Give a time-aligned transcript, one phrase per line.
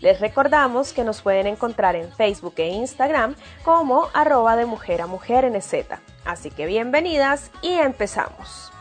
[0.00, 5.06] Les recordamos que nos pueden encontrar en Facebook e Instagram como arroba de mujer a
[5.06, 5.86] mujer NZ.
[6.24, 8.72] Así que bienvenidas y empezamos.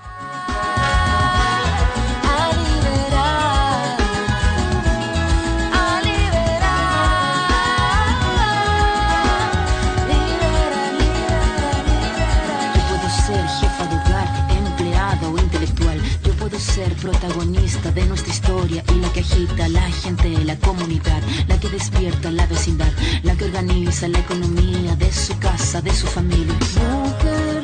[16.76, 22.32] ser protagonista de historia y la que agita la gente, la comunidad, la que despierta
[22.32, 22.92] la vecindad,
[23.24, 26.54] la que organiza la economía de su casa, de su familia.
[26.54, 27.64] Mujer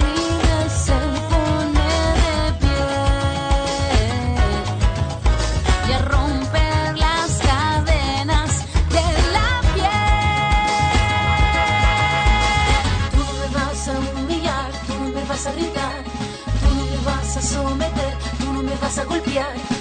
[0.85, 0.99] se
[1.31, 1.91] pone
[2.23, 2.83] de pie
[5.89, 8.51] y a romper las cadenas
[8.95, 10.21] de la piel.
[13.13, 16.03] Tú no me vas a humillar, tú no me vas a gritar,
[16.61, 18.11] tú no me vas a someter
[18.63, 19.80] me vas a golpear, tú no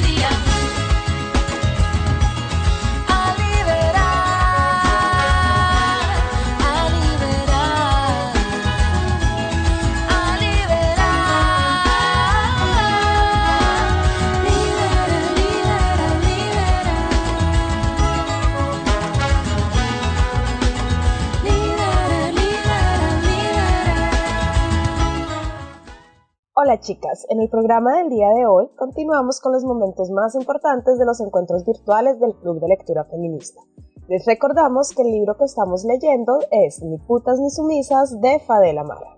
[26.63, 30.99] Hola chicas, en el programa del día de hoy continuamos con los momentos más importantes
[30.99, 33.59] de los encuentros virtuales del Club de Lectura Feminista.
[34.07, 38.83] Les recordamos que el libro que estamos leyendo es Ni putas ni sumisas de Fadela
[38.83, 39.17] Mara.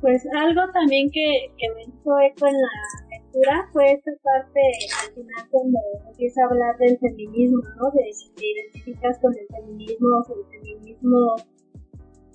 [0.00, 2.74] Pues algo también que, que me hizo eco en la
[3.08, 4.60] lectura fue esta parte
[5.06, 5.78] al final cuando
[6.10, 7.88] empieza a hablar del feminismo, ¿no?
[7.92, 11.36] De si te identificas con el feminismo, si el feminismo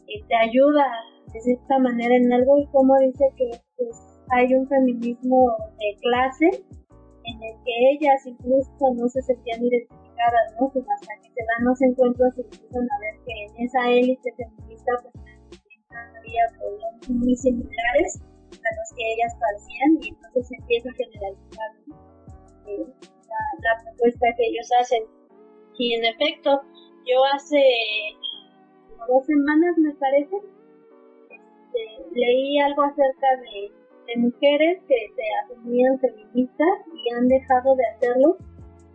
[0.08, 0.86] eh, te ayuda
[1.34, 6.46] de esta manera en algo y como dice que pues, hay un feminismo de clase
[7.26, 10.70] en el que ellas incluso no se sentían identificadas, ¿no?
[10.72, 14.34] Pues hasta que se dan los encuentros y empiezan a ver que en esa élite
[14.36, 15.14] feminista pues
[16.18, 21.70] había problemas muy similares a los que ellas padecían y entonces se empieza a generalizar
[22.68, 22.86] eh,
[23.62, 25.04] la, propuesta que ellos hacen.
[25.78, 26.62] Y en efecto,
[27.06, 27.62] yo hace
[29.08, 30.36] dos semanas me parece,
[31.30, 31.82] este,
[32.14, 38.38] leí algo acerca de, de, mujeres que se asumían feministas y han dejado de hacerlo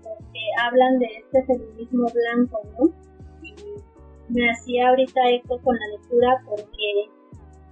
[0.02, 2.92] porque hablan de este feminismo blanco, ¿no?
[3.42, 3.54] Y
[4.32, 7.10] me hacía ahorita eco con la lectura porque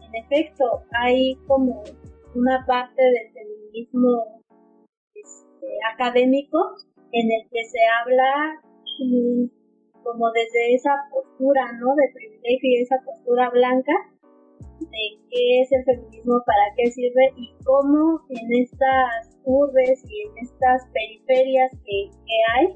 [0.07, 1.83] en efecto hay como
[2.35, 4.43] una parte del feminismo
[5.15, 6.59] este, académico
[7.13, 8.61] en el que se habla
[10.03, 11.95] como desde esa postura, ¿no?
[11.95, 13.93] De privilegio y esa postura blanca
[14.81, 20.45] de qué es el feminismo, para qué sirve y cómo en estas urbes y en
[20.45, 22.67] estas periferias que, que hay,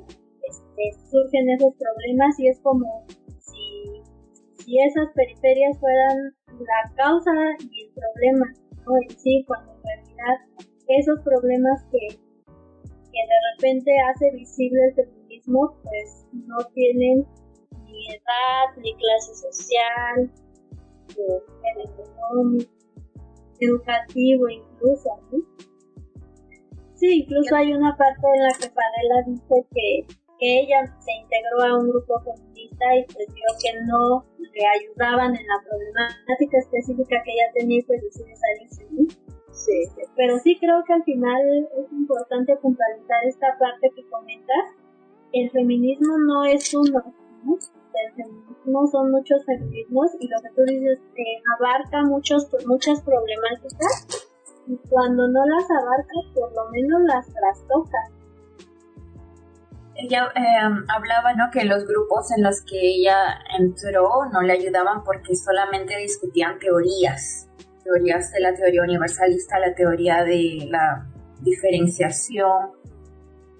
[0.48, 3.06] este, surgen esos problemas y es como
[3.38, 4.02] si,
[4.58, 8.46] si esas periferias fueran la causa y el problema
[8.86, 8.92] ¿no?
[9.02, 10.36] en sí, cuando en realidad
[10.88, 17.26] esos problemas que, que de repente hace visible el feminismo, pues no tienen
[17.84, 20.30] ni edad, ni clase social,
[21.76, 22.70] ni económico,
[23.60, 25.38] educativo incluso, ¿no?
[26.94, 30.06] Sí, incluso hay una parte en la que Padela dice que,
[30.38, 35.34] que ella se integró a un grupo feminista y pues vio que no le ayudaban
[35.34, 39.08] en la problemática específica que ella tenía y pues decide salirse, ¿no?
[39.52, 44.76] Sí, pero sí creo que al final es importante puntualizar esta parte que comentas.
[45.32, 47.14] El feminismo no es uno,
[47.44, 47.56] ¿no?
[47.92, 54.26] El feminismo son muchos feminismos y lo que tú dices eh, abarca muchos, muchas problemáticas
[54.66, 57.98] y cuando no las abarca por lo menos las trastoca.
[59.96, 61.50] Ella eh, hablaba ¿no?
[61.52, 67.50] que los grupos en los que ella entró no le ayudaban porque solamente discutían teorías
[67.82, 71.06] teorías de la teoría universalista, la teoría de la
[71.40, 72.72] diferenciación,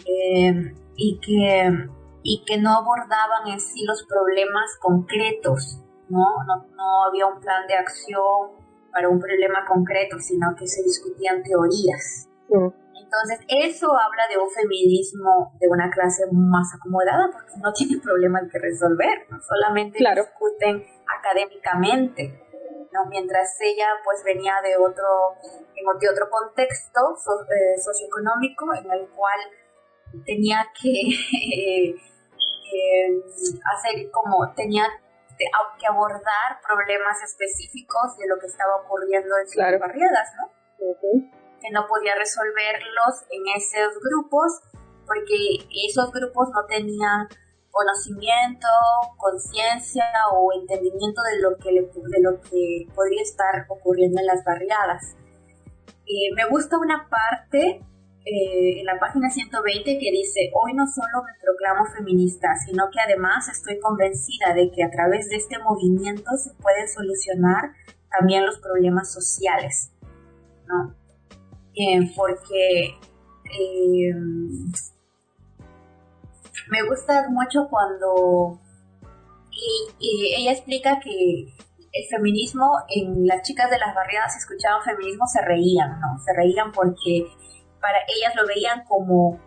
[0.06, 1.88] eh, y, que,
[2.22, 6.25] y que no abordaban en sí los problemas concretos, ¿no?
[6.46, 6.67] ¿no?
[6.76, 8.61] No había un plan de acción
[8.93, 12.28] para un problema concreto, sino que se discutían teorías.
[12.50, 18.43] Entonces, eso habla de un feminismo de una clase más acomodada, porque no tiene problemas
[18.50, 22.38] que resolver, no solamente discuten académicamente,
[22.93, 23.06] ¿no?
[23.08, 25.34] Mientras ella pues venía de otro,
[25.75, 27.00] de otro contexto
[27.50, 29.40] eh, socioeconómico en el cual
[30.24, 30.90] tenía que
[31.94, 31.94] eh,
[33.64, 34.86] hacer como, tenía
[35.78, 40.50] que abordar problemas específicos de lo que estaba ocurriendo en sus barriadas, ¿no?
[41.60, 44.60] Que no podía resolverlos en esos grupos
[45.06, 47.28] porque esos grupos no tenían
[47.70, 48.68] conocimiento,
[49.16, 55.16] conciencia o entendimiento de lo que de lo que podría estar ocurriendo en las barriadas.
[56.06, 57.84] Eh, me gusta una parte
[58.25, 63.00] eh, en la página 120 que dice, hoy no solo me proclamo feminista, sino que
[63.00, 67.72] además estoy convencida de que a través de este movimiento se pueden solucionar
[68.19, 69.93] también los problemas sociales,
[70.67, 70.94] ¿no?
[71.75, 72.96] Eh, porque
[76.70, 78.61] me gusta mucho cuando
[79.99, 81.43] y, ella explica que
[81.93, 86.19] el feminismo, en las chicas de las barriadas escuchaban feminismo, se reían, ¿no?
[86.25, 87.26] Se reían porque
[87.80, 89.40] para ellas lo veían como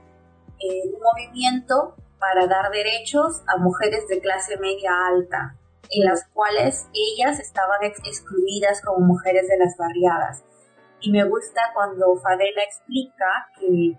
[0.60, 5.58] eh, un movimiento para dar derechos a mujeres de clase media alta,
[5.90, 10.44] en las cuales ellas estaban excluidas como mujeres de las barriadas.
[11.02, 13.98] Y me gusta cuando Fadela explica que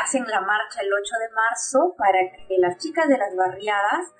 [0.00, 4.12] hacen la marcha el 8 de marzo para que las chicas de las barriadas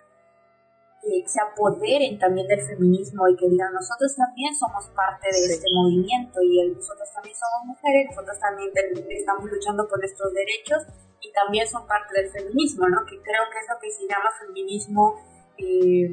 [1.06, 5.66] eh, se apoderen también del feminismo y que digan nosotros también somos parte de este
[5.72, 8.70] movimiento y nosotros también somos mujeres, nosotros también
[9.10, 10.82] estamos luchando por nuestros derechos
[11.20, 13.04] y también son parte del feminismo, ¿no?
[13.06, 15.14] Que creo que es lo que se llama feminismo
[15.58, 16.08] eh,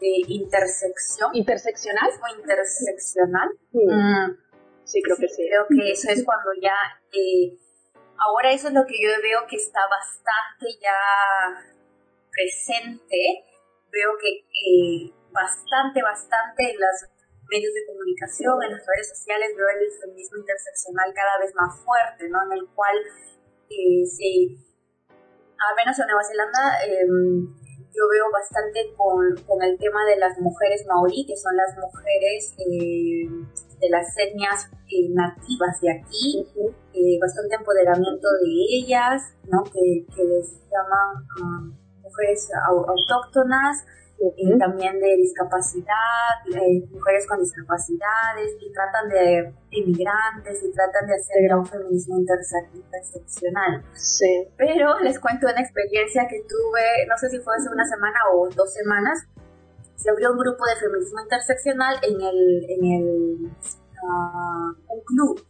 [0.00, 1.30] de intersección.
[1.34, 2.10] ¿Interseccional?
[2.10, 3.48] O interseccional.
[3.72, 4.36] Sí, mm.
[4.84, 5.48] sí creo que sí.
[5.48, 6.76] Creo que eso es cuando ya
[7.12, 7.56] eh,
[8.18, 10.96] Ahora eso es lo que yo veo que está bastante ya
[12.30, 13.44] presente.
[13.92, 16.96] Veo que bastante, bastante en los
[17.48, 22.28] medios de comunicación, en las redes sociales, veo el feminismo interseccional cada vez más fuerte,
[22.28, 22.38] ¿no?
[22.50, 22.96] En el cual
[23.70, 24.56] eh, se,
[25.10, 27.66] al menos en Nueva Zelanda, em,
[27.96, 29.16] yo veo bastante con,
[29.46, 33.24] con, el tema de las mujeres maorí, que son las mujeres eh,
[33.80, 36.44] de las etnias eh, nativas de aquí,
[36.92, 39.64] eh, bastante empoderamiento de ellas, ¿no?
[39.64, 42.48] que, que les llaman um, mujeres
[42.86, 43.84] autóctonas,
[44.18, 46.40] y también de discapacidad,
[46.90, 53.84] mujeres con discapacidades, y tratan de inmigrantes, y tratan de hacer un feminismo interseccional.
[53.94, 54.48] Sí.
[54.56, 58.48] Pero les cuento una experiencia que tuve, no sé si fue hace una semana o
[58.48, 59.26] dos semanas,
[59.96, 63.50] se abrió un grupo de feminismo interseccional en el, en el
[64.02, 65.46] uh, un club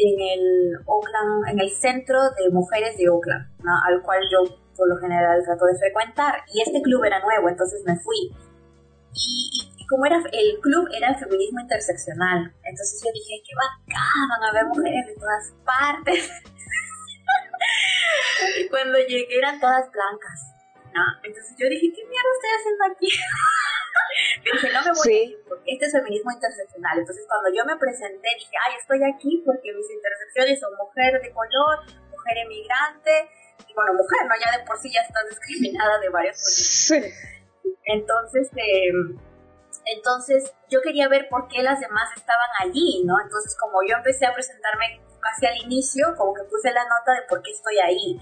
[0.00, 3.46] en el Oakland, en el centro de mujeres de Oakland,
[3.86, 4.44] al cual yo
[4.80, 6.40] por lo general trato de frecuentar.
[6.48, 8.32] Y este club era nuevo, entonces me fui.
[9.12, 14.42] Y, como era el club era el feminismo interseccional, entonces yo dije, qué bacán, van
[14.48, 16.30] a ver mujeres de todas partes.
[18.60, 20.54] y cuando llegué eran todas blancas.
[20.94, 21.02] ¿no?
[21.24, 23.08] Entonces yo dije, ¿qué mierda estoy haciendo aquí?
[24.44, 26.98] Yo dije, no me voy ir porque este es feminismo interseccional.
[26.98, 31.30] Entonces, cuando yo me presenté, dije, ay, estoy aquí porque mis intersecciones son mujer de
[31.30, 33.30] color, mujer emigrante,
[33.74, 34.34] bueno, mujer, ¿no?
[34.44, 37.04] Ya de por sí ya está discriminada de varias cosas.
[37.84, 38.92] Entonces, eh,
[39.86, 43.14] entonces yo quería ver por qué las demás estaban allí, ¿no?
[43.22, 47.26] Entonces, como yo empecé a presentarme casi al inicio, como que puse la nota de
[47.28, 48.20] por qué estoy ahí.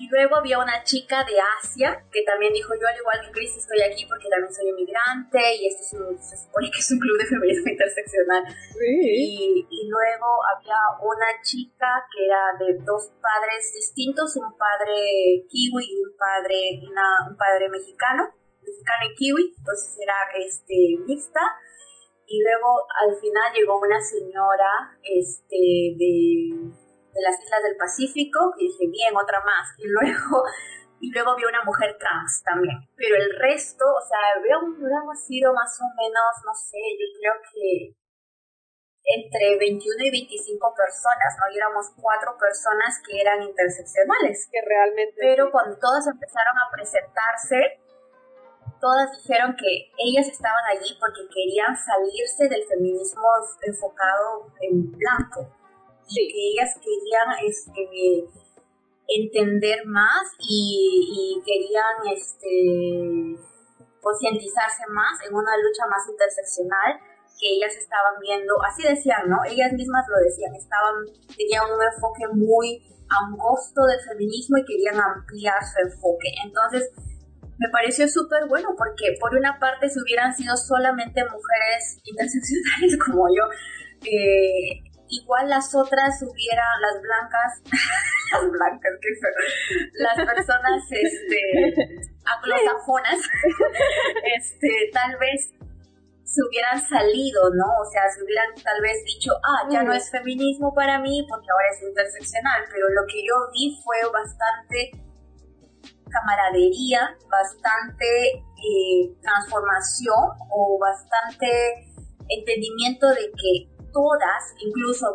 [0.00, 3.54] Y luego había una chica de Asia que también dijo, yo al igual que Chris
[3.54, 6.98] estoy aquí porque también soy inmigrante y este es un, se supone que es un
[6.98, 8.42] club de feminismo interseccional.
[8.80, 15.84] Y, y, luego había una chica que era de dos padres distintos, un padre kiwi
[15.84, 18.24] y un padre, una, un padre mexicano,
[18.64, 21.44] mexicano y kiwi, entonces era este, mixta.
[22.24, 26.72] Y luego al final llegó una señora este, de
[27.12, 29.74] de las islas del Pacífico, y dije, bien, otra más.
[29.78, 30.44] Y luego,
[31.00, 32.76] y luego vi una mujer trans también.
[32.96, 37.96] Pero el resto, o sea, hubiéramos sido más o menos, no sé, yo creo que
[39.02, 41.50] entre 21 y 25 personas, ¿no?
[41.52, 44.46] Y éramos cuatro personas que eran interseccionales.
[44.52, 45.16] Que realmente...
[45.18, 47.80] Pero cuando todas empezaron a presentarse,
[48.78, 53.24] todas dijeron que ellas estaban allí porque querían salirse del feminismo
[53.66, 55.59] enfocado en blanco
[56.14, 58.24] que ellas querían este,
[59.08, 63.36] entender más y, querían este,
[64.00, 66.98] concientizarse más en una lucha más interseccional
[67.38, 69.38] que ellas estaban viendo, así decían, ¿no?
[69.48, 75.56] Ellas mismas lo decían, estaban, tenían un enfoque muy angosto del feminismo y querían ampliar
[75.64, 76.28] su enfoque.
[76.44, 76.92] Entonces,
[77.60, 83.28] me pareció súper bueno porque por una parte si hubieran sido solamente mujeres interseccionales como
[83.28, 83.44] yo,
[84.04, 87.62] eh, igual las otras hubieran, las blancas,
[88.32, 89.08] las blancas, que
[89.94, 91.74] las personas este,
[92.24, 93.18] anglosajonas,
[94.36, 95.52] este, tal vez
[96.24, 97.66] se hubieran salido, ¿no?
[97.82, 101.46] O sea, se hubieran tal vez dicho, ah, ya no es feminismo para mí porque
[101.50, 104.92] ahora es interseccional, pero lo que yo vi fue bastante
[106.08, 111.46] camaradería, bastante eh, transformación o bastante
[112.28, 115.06] entendimiento de que todas, incluso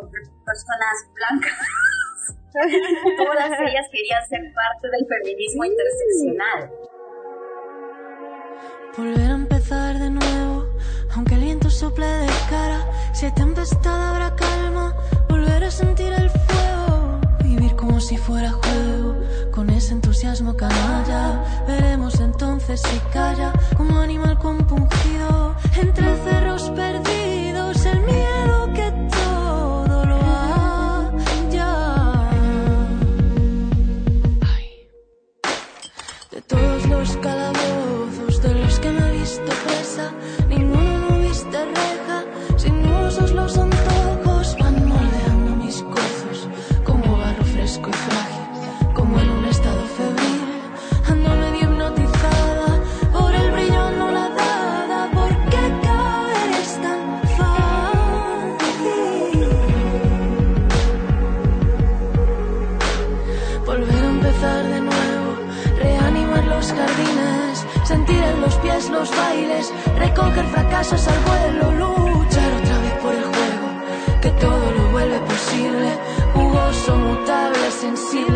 [0.44, 1.58] personas blancas,
[3.18, 6.70] todas ellas querían ser parte del feminismo interseccional.
[8.96, 10.66] Volver a empezar de nuevo,
[11.14, 14.96] aunque el viento sople de cara, si hay tempestad habrá calma,
[15.28, 19.20] volver a sentir el fuego, vivir como si fuera juego,
[19.52, 24.05] con ese entusiasmo canalla, veremos entonces si calla, como
[77.96, 78.35] see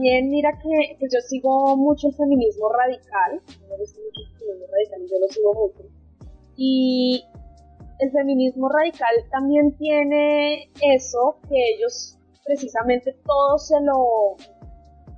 [0.00, 4.66] también mira que pues yo sigo mucho el feminismo radical, me gusta mucho el feminismo
[4.72, 5.82] radical y yo lo sigo mucho.
[6.56, 7.24] Y
[7.98, 12.16] el feminismo radical también tiene eso que ellos
[12.46, 14.36] precisamente todo se lo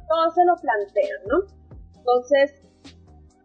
[0.09, 1.47] todo se lo plantean, ¿no?
[1.99, 2.61] Entonces,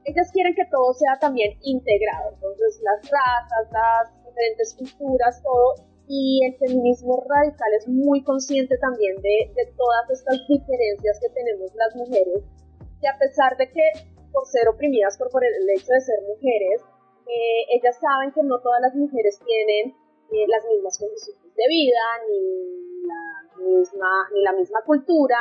[0.05, 5.75] ellas quieren que todo sea también integrado, entonces las razas, las diferentes culturas, todo,
[6.07, 11.71] y el feminismo radical es muy consciente también de, de todas estas diferencias que tenemos
[11.75, 12.43] las mujeres,
[13.01, 13.83] que a pesar de que
[14.31, 16.81] por ser oprimidas por, por el hecho de ser mujeres,
[17.27, 19.95] eh, ellas saben que no todas las mujeres tienen
[20.31, 25.37] eh, las mismas condiciones de vida, ni la misma, ni la misma cultura,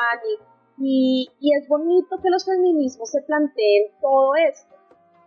[0.79, 4.75] ni, y, es bonito que los feminismos se planteen todo esto.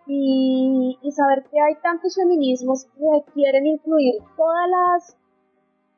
[0.08, 5.19] Y, y, saber que hay tantos feminismos que quieren incluir todas las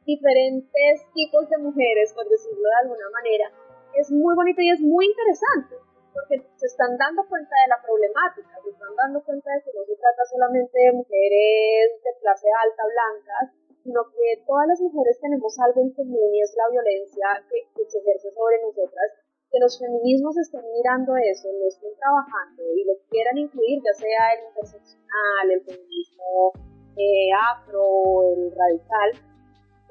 [0.05, 3.51] diferentes tipos de mujeres, por decirlo de alguna manera,
[3.96, 5.75] es muy bonito y es muy interesante
[6.13, 9.84] porque se están dando cuenta de la problemática, se están dando cuenta de que no
[9.88, 15.58] se trata solamente de mujeres de clase alta, blancas, sino que todas las mujeres tenemos
[15.60, 19.08] algo en común y es la violencia que, se ejerce sobre nosotras,
[19.50, 24.34] que los feminismos estén mirando eso, lo estén trabajando y lo quieran incluir, ya sea
[24.38, 26.53] el interseccional, el feminismo
[26.96, 29.12] eh, afro, el radical,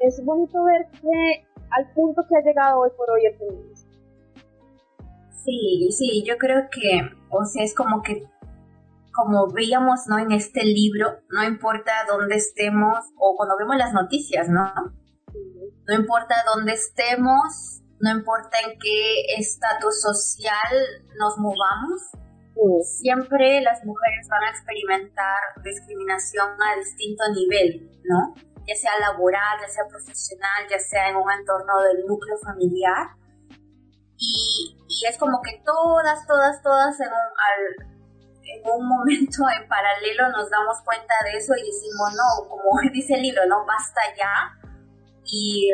[0.00, 3.90] es bonito ver que al punto que ha llegado hoy por hoy el feminismo
[5.44, 8.22] Sí, sí, yo creo que, o sea, es como que,
[9.14, 10.18] como veíamos, ¿no?
[10.18, 14.70] En este libro, no importa dónde estemos, o cuando vemos las noticias, ¿no?
[15.88, 20.76] No importa dónde estemos, no importa en qué estatus social
[21.18, 22.02] nos movamos,
[22.84, 28.34] siempre las mujeres van a experimentar discriminación a distinto nivel, ¿no?
[28.66, 33.20] Ya sea laboral, ya sea profesional, ya sea en un entorno del núcleo familiar
[34.20, 34.76] y,
[35.08, 37.86] es como que todas, todas, todas en un,
[38.44, 43.14] en un momento en paralelo nos damos cuenta de eso y decimos, no, como dice
[43.14, 44.58] el libro, no, basta ya.
[45.24, 45.72] Y,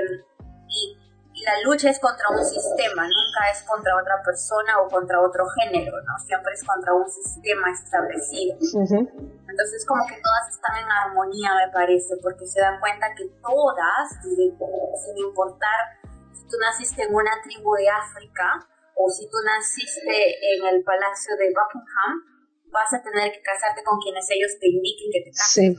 [1.46, 5.94] la lucha es contra un sistema, nunca es contra otra persona o contra otro género,
[6.02, 6.18] ¿no?
[6.26, 8.58] Siempre es contra un sistema establecido.
[8.58, 14.10] Entonces como que todas están en armonía, me parece, porque se dan cuenta que todas,
[14.22, 16.02] sin importar
[16.48, 20.14] tú naciste en una tribu de África o si tú naciste
[20.54, 22.36] en el palacio de Buckingham,
[22.70, 25.76] vas a tener que casarte con quienes ellos te indiquen que te cases, sí.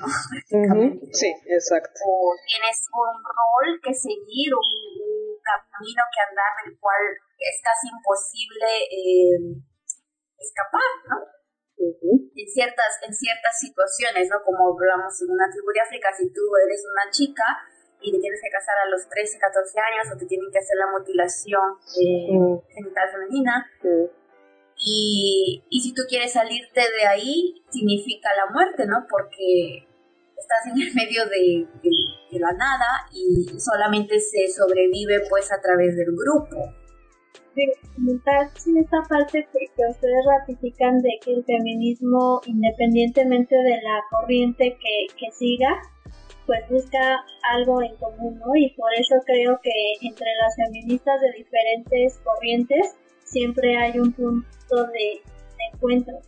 [1.13, 1.99] Sí, exacto.
[2.05, 4.86] O tienes un rol que seguir, un,
[5.77, 7.03] camino que andar del cual
[7.37, 9.61] es casi imposible eh,
[10.41, 11.37] escapar, ¿no?
[11.77, 14.41] en, ciertas, en ciertas situaciones, ¿no?
[14.43, 17.45] Como hablamos en una tribu de África, si tú eres una chica,
[18.01, 20.77] y te tienes que casar a los 13, 14 años o te tienen que hacer
[20.77, 23.65] la mutilación eh, genital femenina.
[24.77, 29.07] Y, y si tú quieres salirte de ahí, significa la muerte, ¿no?
[29.09, 29.87] Porque
[30.37, 31.89] estás en el medio de, de,
[32.39, 36.73] la nada y solamente se sobrevive pues a través del grupo.
[37.55, 44.77] En esta parte que, que, ustedes ratifican de que el feminismo, independientemente de la corriente
[44.79, 45.81] que, que siga,
[46.45, 48.55] pues busca algo en común, ¿no?
[48.55, 49.71] Y por eso creo que
[50.07, 55.21] entre las feministas de diferentes corrientes siempre hay un punto de,
[55.73, 56.19] encuentro.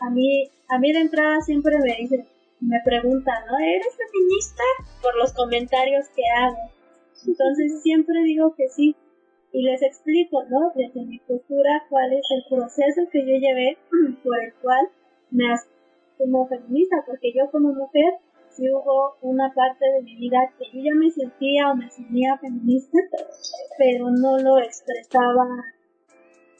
[0.00, 2.26] A mí, a mí de entrada siempre me dicen,
[2.62, 3.58] me preguntan, ¿no?
[3.58, 4.62] ¿Eres feminista?
[5.02, 6.70] Por los comentarios que hago.
[7.26, 8.96] Entonces siempre digo que sí.
[9.52, 10.72] Y les explico, ¿no?
[10.74, 13.76] Desde mi postura cuál es el proceso que yo llevé
[14.24, 14.88] por el cual
[15.30, 15.44] me
[16.18, 18.14] como feminista, porque yo como mujer
[18.50, 22.38] sí hubo una parte de mi vida que yo ya me sentía o me sentía
[22.38, 22.98] feminista,
[23.78, 25.64] pero no lo expresaba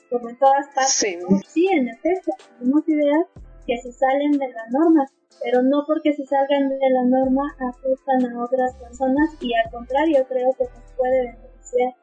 [0.09, 1.45] como en todas partes.
[1.47, 3.25] Sí, en efecto, tenemos ideas
[3.65, 5.05] que se salen de la norma,
[5.43, 10.25] pero no porque se salgan de la norma afectan a otras personas y al contrario
[10.29, 11.93] creo que nos puede beneficiar.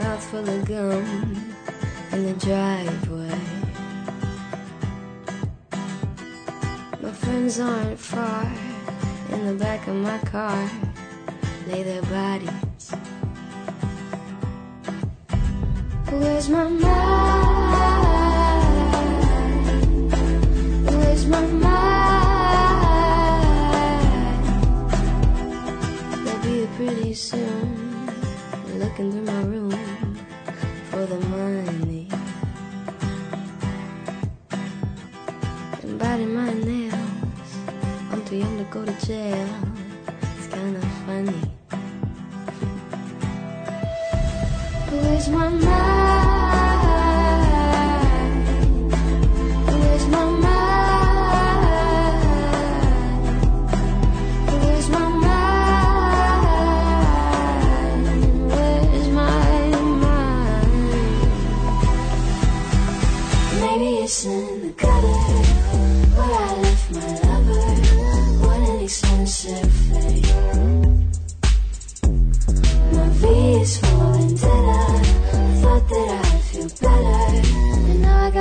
[0.00, 1.54] Mouth full of gum
[2.12, 3.38] in the driveway.
[7.02, 8.50] My friends aren't far
[9.32, 10.70] in the back of my car,
[11.66, 12.92] lay their bodies.
[16.10, 17.60] Where's my mind?
[20.86, 21.89] Where's my mind?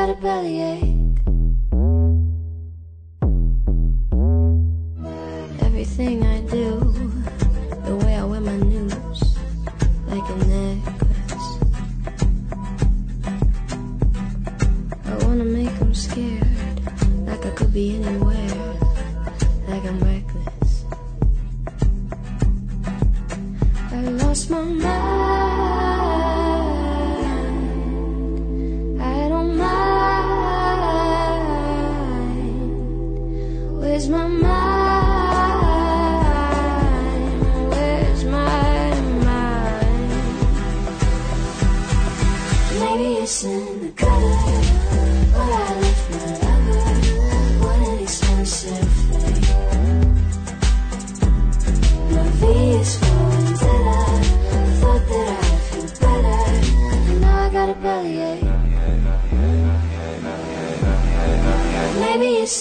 [0.10, 0.89] Got a bellyache.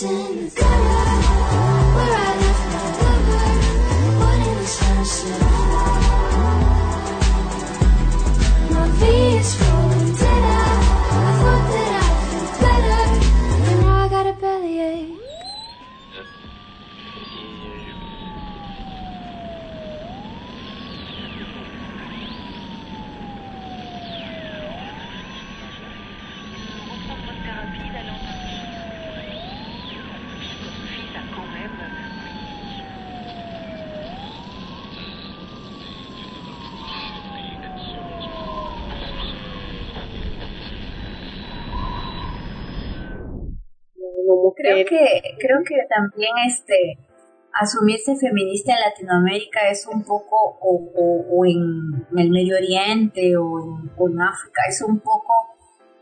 [0.00, 0.27] listen.
[44.56, 46.98] Creo que, creo que también este
[47.52, 53.58] asumirse feminista en Latinoamérica es un poco, o, o- o en el Medio Oriente o
[53.58, 55.32] en, o en África, es un poco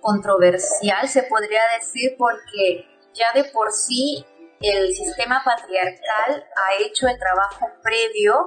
[0.01, 2.85] controversial, se podría decir, porque
[3.15, 4.25] ya de por sí
[4.61, 8.47] el sistema patriarcal ha hecho el trabajo previo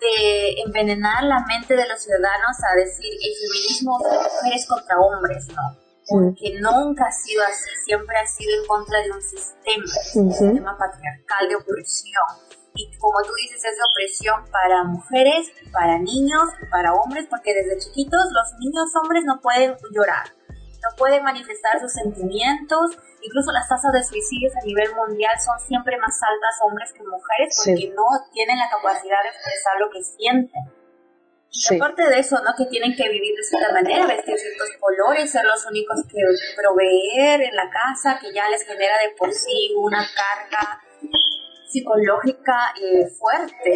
[0.00, 5.46] de envenenar la mente de los ciudadanos a decir el feminismo es mujeres contra hombres,
[5.48, 5.79] ¿no?
[6.10, 9.84] Porque nunca ha sido así, siempre ha sido en contra de un sistema,
[10.16, 12.26] un sistema patriarcal de opresión.
[12.74, 17.54] Y como tú dices, es de opresión para mujeres, para niños y para hombres, porque
[17.54, 20.34] desde chiquitos los niños hombres no pueden llorar,
[20.82, 22.90] no pueden manifestar sus sentimientos,
[23.22, 27.54] incluso las tasas de suicidios a nivel mundial son siempre más altas hombres que mujeres
[27.54, 30.79] porque no tienen la capacidad de expresar lo que sienten.
[31.52, 32.54] Y aparte de eso, ¿no?
[32.56, 36.20] Que tienen que vivir de cierta manera, vestir ciertos colores, ser los únicos que
[36.56, 40.80] proveer en la casa, que ya les genera de por sí una carga
[41.68, 43.74] psicológica eh, fuerte,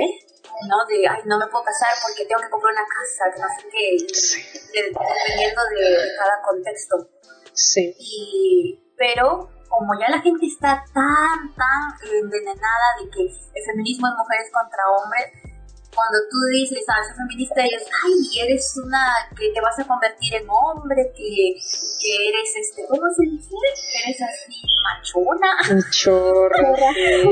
[0.68, 0.86] ¿no?
[0.88, 3.68] De, ay, no me puedo casar porque tengo que comprar una casa, que no sé
[3.70, 6.96] qué, de- dependiendo de cada contexto.
[7.52, 7.94] Sí.
[7.98, 11.82] Y, pero como ya la gente está tan, tan
[12.22, 15.26] envenenada de que el feminismo es mujeres contra hombres,
[15.94, 19.06] cuando tú dices, ah, soy feminista, ellos, ay, eres una,
[19.38, 21.54] que te vas a convertir en hombre, que,
[22.00, 23.54] que eres, este, ¿cómo se dice?
[24.04, 25.82] Eres así, machona.
[25.92, 26.10] Sí.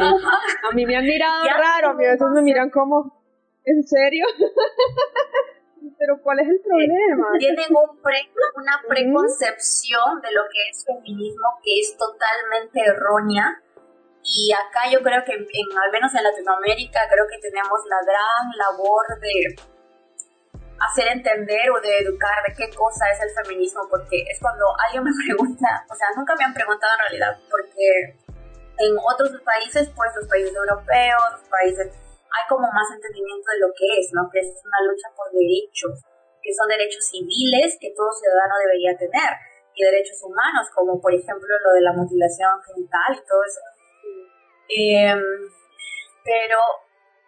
[0.00, 0.38] Ajá.
[0.70, 3.22] A mí me han mirado Ya raro, a mí a veces me miran como,
[3.64, 4.26] ¿en serio?
[5.98, 7.26] Pero ¿cuál es el problema?
[7.38, 13.62] tienen un pre- una preconcepción de lo que es feminismo que es totalmente errónea
[14.34, 18.44] y acá yo creo que en, al menos en Latinoamérica creo que tenemos la gran
[18.56, 19.54] labor de
[20.80, 25.04] hacer entender o de educar de qué cosa es el feminismo porque es cuando alguien
[25.04, 28.18] me pregunta, o sea, nunca me han preguntado en realidad porque
[28.78, 33.68] en otros países, pues los países europeos, los países hay como más entendimiento de lo
[33.76, 34.24] que es, ¿no?
[34.32, 36.00] Que es una lucha por derechos,
[36.40, 39.30] que son derechos civiles que todo ciudadano debería tener,
[39.76, 43.60] y derechos humanos, como por ejemplo lo de la mutilación genital y todo eso.
[44.72, 45.20] Em,
[46.24, 46.58] pero,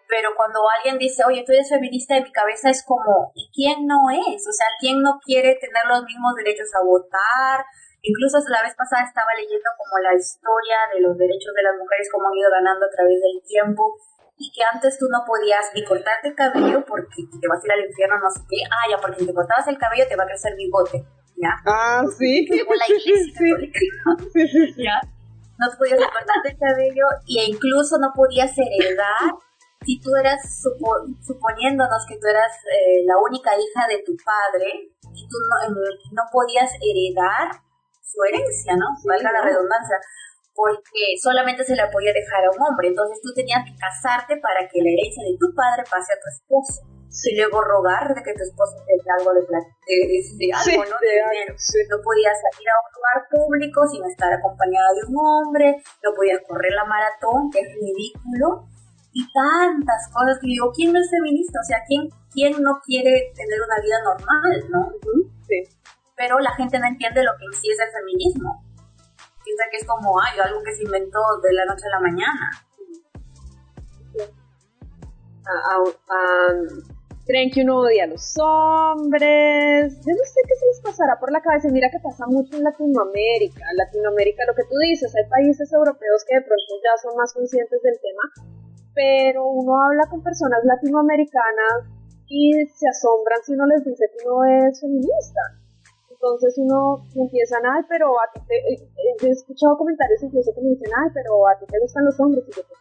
[0.09, 3.87] pero cuando alguien dice, oye, tú eres feminista, en mi cabeza es como, ¿y quién
[3.87, 4.41] no es?
[4.49, 7.65] O sea, ¿quién no quiere tener los mismos derechos a votar?
[8.03, 12.09] Incluso la vez pasada estaba leyendo como la historia de los derechos de las mujeres,
[12.13, 13.97] cómo han ido ganando a través del tiempo,
[14.37, 17.73] y que antes tú no podías ni cortarte el cabello porque te vas a ir
[17.73, 18.57] al infierno, no sé qué.
[18.69, 21.05] Ah, ya, porque si te cortabas el cabello te va a crecer bigote,
[21.37, 21.55] ¿ya?
[21.65, 22.47] Ah, sí.
[22.49, 23.81] Como la iglesia católica,
[24.77, 25.01] ¿ya?
[25.65, 29.33] No podías cortarte el cabello e incluso no podías heredar
[29.85, 35.29] si tú eras, suponiéndonos que tú eras eh, la única hija de tu padre y
[35.29, 35.77] tú no,
[36.13, 37.61] no podías heredar
[38.01, 38.87] su herencia, ¿no?
[39.05, 39.97] Valga la redundancia,
[40.55, 44.69] porque solamente se la podía dejar a un hombre, entonces tú tenías que casarte para
[44.69, 46.94] que la herencia de tu padre pase a tu esposo.
[47.23, 50.97] Y luego rogar de que tu esposo te dé algo de, de, algo, ¿no?
[50.99, 51.55] De dinero.
[51.55, 56.41] No podías salir a un lugar público sin estar acompañada de un hombre, no podías
[56.49, 58.67] correr la maratón, que es ridículo,
[59.13, 61.61] y tantas cosas que digo, ¿quién no es feminista?
[61.63, 64.93] O sea, ¿quién, quién no quiere tener una vida normal, no?
[65.47, 65.63] Sí
[66.17, 68.65] pero la gente no entiende lo que en sí es el feminismo.
[69.45, 72.51] Piensa que es como ay, algo que se inventó de la noche a la mañana.
[77.27, 79.95] Creen que uno odia a los hombres.
[80.01, 81.69] Yo no sé qué se les pasará por la cabeza.
[81.71, 83.65] Mira que pasa mucho en Latinoamérica.
[83.75, 87.83] Latinoamérica, lo que tú dices, hay países europeos que de pronto ya son más conscientes
[87.83, 88.25] del tema,
[88.95, 91.91] pero uno habla con personas latinoamericanas
[92.29, 95.41] y se asombran si uno les dice que uno es feminista
[96.25, 100.63] entonces uno empieza, ay, pero a ti te, eh, eh, he escuchado comentarios incluso que
[100.63, 102.81] me dicen, ay, pero a ti te gustan los hombres, y yo, pues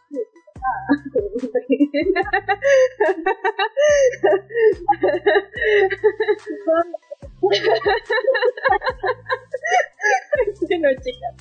[10.80, 11.34] no, chicas.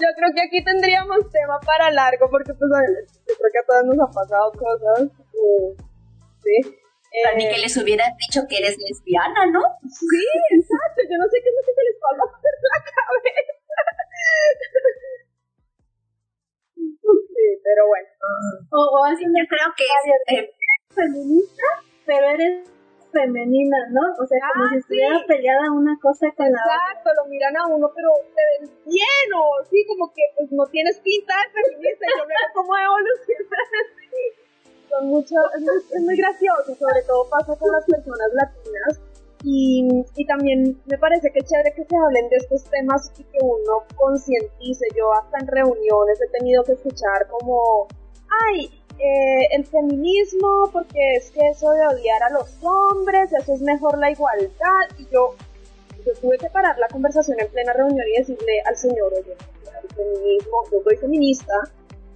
[0.00, 2.70] Yo creo que aquí tendríamos tema para largo porque pues
[3.26, 5.10] yo creo que a todas nos ha pasado cosas.
[5.34, 5.76] Eh,
[6.42, 6.80] sí
[7.36, 9.62] ni que les hubieras dicho que eres lesbiana, ¿no?
[9.86, 11.02] Sí, exacto.
[11.06, 12.22] Yo no sé qué es lo que se les pasa
[19.20, 20.54] Yo creo que es eh,
[20.94, 21.62] feminista,
[22.06, 22.68] pero eres
[23.12, 24.02] femenina, ¿no?
[24.18, 26.74] O sea, como ah, si estuviera peleada una cosa con la otra.
[26.74, 30.66] Exacto, lo miran a uno, pero te ven bien, o sí, como que pues no
[30.66, 34.44] tienes pinta de feminista, yo veo cómo evolucionar así
[35.02, 39.00] mucho, es, muy, gracioso, sobre todo pasa con las personas latinas.
[39.46, 43.24] Y, y, también me parece que es chévere que se hablen de estos temas y
[43.24, 44.86] que uno concientice.
[44.96, 47.86] Yo hasta en reuniones he tenido que escuchar como,
[48.48, 53.60] ay, eh, el feminismo, porque es que eso de odiar a los hombres, eso es
[53.60, 54.88] mejor la igualdad.
[54.98, 55.34] Y yo,
[56.04, 59.36] yo tuve que parar la conversación en plena reunión y decirle al señor, oye,
[59.82, 61.54] el feminismo, yo soy feminista,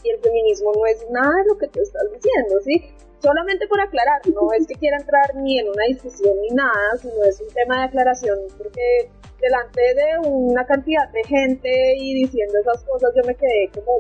[0.04, 2.84] y el feminismo no es nada de lo que tú estás diciendo, ¿sí?
[3.20, 7.24] Solamente por aclarar, no es que quiera entrar ni en una discusión ni nada, sino
[7.24, 9.10] es un tema de aclaración, porque
[9.40, 13.98] delante de una cantidad de gente y diciendo esas cosas yo me quedé como,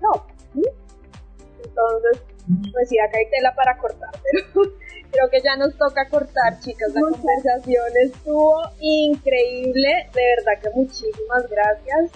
[0.00, 0.26] no,
[1.78, 2.22] entonces,
[2.72, 4.72] pues sí, acá hay tela para cortar, pero
[5.10, 11.48] creo que ya nos toca cortar, chicas, la conversación estuvo increíble, de verdad que muchísimas
[11.48, 12.10] gracias.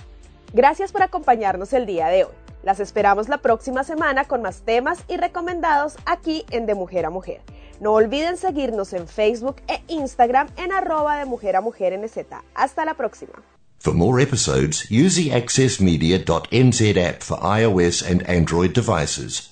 [0.52, 2.32] Gracias por acompañarnos el día de hoy.
[2.62, 7.10] Las esperamos la próxima semana con más temas y recomendados aquí en De Mujer a
[7.10, 7.40] Mujer.
[7.80, 12.18] No olviden seguirnos en Facebook e Instagram en arroba de mujer a mujer NZ.
[12.54, 13.42] Hasta la próxima.
[13.80, 19.51] For more episodes, use the accessmedia.nz app for iOS and Android devices,